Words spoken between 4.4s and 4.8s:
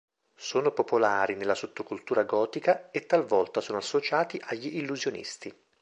agli